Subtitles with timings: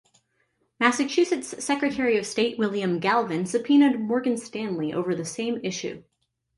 [0.79, 6.01] Massachusetts Secretary of State William Galvin subpoenaed Morgan Stanley over the same issue.